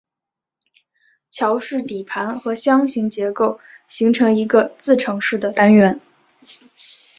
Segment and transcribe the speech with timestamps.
[1.29, 6.01] 桥式底盘和箱形结构形成一个自承式的单元。